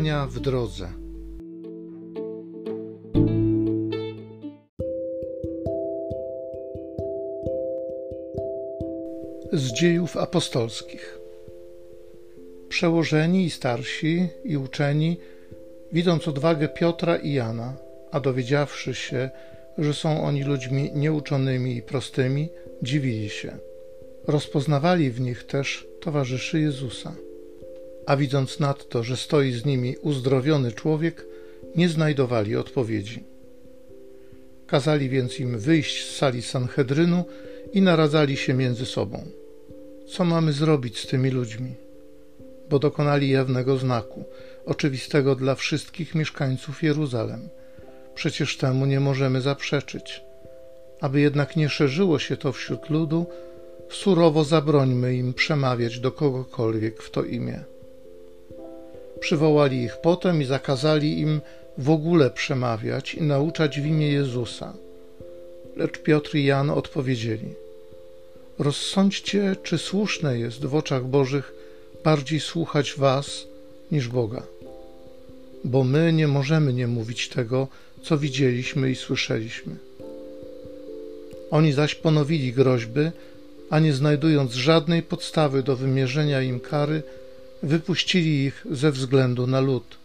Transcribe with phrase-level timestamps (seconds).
[0.00, 0.88] Spotkania w drodze.
[9.52, 11.18] Z dziejów apostolskich.
[12.68, 15.20] Przełożeni i starsi i uczeni,
[15.92, 17.76] widząc odwagę Piotra i Jana,
[18.10, 19.30] a dowiedziawszy się,
[19.78, 22.48] że są oni ludźmi nieuczonymi i prostymi,
[22.82, 23.56] dziwili się.
[24.26, 27.14] Rozpoznawali w nich też towarzyszy Jezusa
[28.06, 31.26] a widząc nadto, że stoi z nimi uzdrowiony człowiek,
[31.76, 33.24] nie znajdowali odpowiedzi.
[34.66, 37.24] Kazali więc im wyjść z sali Sanhedrynu
[37.72, 39.24] i naradzali się między sobą.
[40.08, 41.74] Co mamy zrobić z tymi ludźmi?
[42.70, 44.24] Bo dokonali jawnego znaku,
[44.66, 47.48] oczywistego dla wszystkich mieszkańców Jeruzalem.
[48.14, 50.22] Przecież temu nie możemy zaprzeczyć.
[51.00, 53.26] Aby jednak nie szerzyło się to wśród ludu,
[53.90, 57.64] surowo zabrońmy im przemawiać do kogokolwiek w to imię.
[59.20, 61.40] Przywołali ich potem i zakazali im
[61.78, 64.74] w ogóle przemawiać i nauczać w imię Jezusa.
[65.76, 67.54] Lecz Piotr i Jan odpowiedzieli:
[68.58, 71.52] Rozsądźcie, czy słuszne jest w oczach Bożych
[72.04, 73.46] bardziej słuchać Was
[73.92, 74.42] niż Boga.
[75.64, 77.68] Bo my nie możemy nie mówić tego,
[78.02, 79.76] co widzieliśmy i słyszeliśmy.
[81.50, 83.10] Oni zaś ponowili groźby,
[83.70, 87.02] a nie znajdując żadnej podstawy do wymierzenia im kary,
[87.62, 89.98] wypuścili ich ze względu na lud,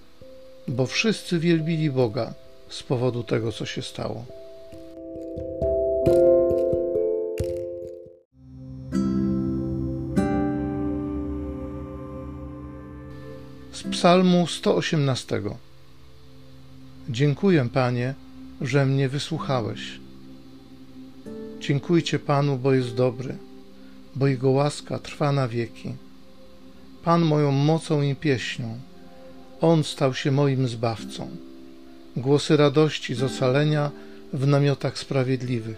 [0.68, 2.34] bo wszyscy wielbili Boga
[2.70, 4.26] z powodu tego, co się stało.
[13.72, 15.42] Z Psalmu 118
[17.10, 18.14] Dziękuję, Panie,
[18.62, 20.00] że mnie wysłuchałeś.
[21.60, 23.38] Dziękujcie Panu, bo jest dobry,
[24.16, 25.94] bo Jego łaska trwa na wieki.
[27.06, 28.80] Pan moją mocą i pieśnią.
[29.62, 31.30] On stał się moim zbawcą.
[32.18, 33.92] Głosy radości z ocalenia
[34.34, 35.78] w namiotach sprawiedliwych.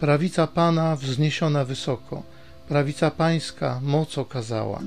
[0.00, 2.22] Prawica Pana wzniesiona wysoko,
[2.68, 4.80] prawica Pańska moc okazała.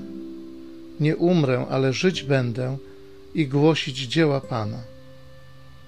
[1.00, 2.78] Nie umrę, ale żyć będę
[3.36, 4.82] i głosić dzieła Pana.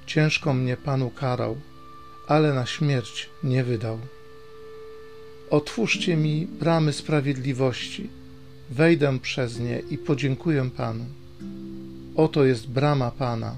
[0.06, 1.58] Ciężko mnie Panu karał,
[2.28, 4.00] ale na śmierć nie wydał.
[5.50, 8.23] Otwórzcie mi bramy sprawiedliwości
[8.70, 11.06] wejdę przez nie i podziękuję Panu.
[12.16, 13.56] Oto jest brama Pana,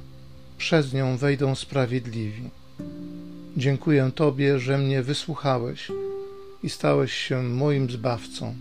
[0.58, 2.50] przez nią wejdą sprawiedliwi.
[3.58, 5.92] Dziękuję Tobie, że mnie wysłuchałeś
[6.64, 8.56] i stałeś się moim zbawcą.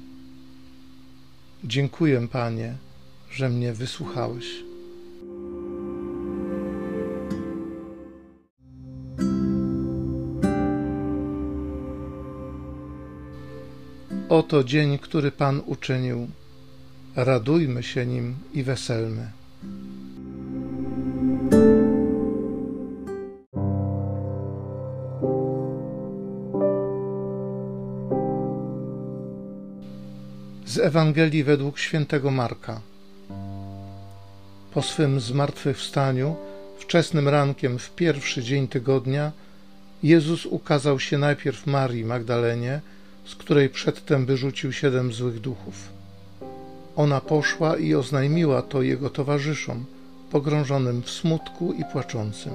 [1.65, 2.77] Dziękuję, Panie,
[3.31, 4.74] że mnie wysłuchałeś.
[14.29, 16.29] Oto dzień, który Pan uczynił
[17.17, 19.31] radujmy się nim i weselmy.
[30.67, 32.81] Z Ewangelii według świętego Marka.
[34.75, 36.37] Po swym zmartwychwstaniu,
[36.79, 39.33] wczesnym rankiem w pierwszy dzień tygodnia,
[40.03, 42.81] Jezus ukazał się najpierw Marii Magdalenie,
[43.27, 45.89] z której przedtem wyrzucił siedem złych duchów.
[46.97, 49.85] Ona poszła i oznajmiła to jego towarzyszom,
[50.31, 52.53] pogrążonym w smutku i płaczącym.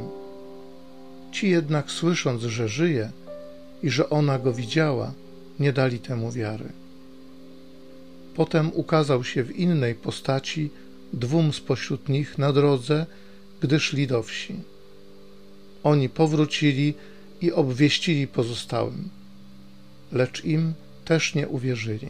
[1.31, 3.11] Ci jednak, słysząc, że żyje
[3.83, 5.13] i że ona go widziała,
[5.59, 6.65] nie dali temu wiary.
[8.35, 10.69] Potem ukazał się w innej postaci
[11.13, 13.05] dwóm spośród nich na drodze,
[13.61, 14.55] gdy szli do wsi.
[15.83, 16.93] Oni powrócili
[17.41, 19.09] i obwieścili pozostałym,
[20.11, 20.73] lecz im
[21.05, 22.09] też nie uwierzyli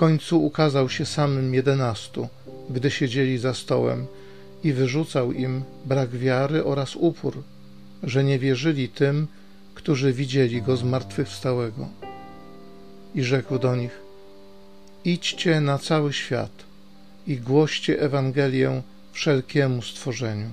[0.00, 2.28] końcu ukazał się samym jedenastu,
[2.70, 4.06] gdy siedzieli za stołem
[4.64, 7.42] i wyrzucał im brak wiary oraz upór,
[8.02, 9.26] że nie wierzyli tym,
[9.74, 11.88] którzy widzieli go zmartwychwstałego.
[13.14, 14.00] I rzekł do nich:
[15.04, 16.64] Idźcie na cały świat
[17.26, 18.82] i głoście Ewangelię
[19.12, 20.50] wszelkiemu stworzeniu.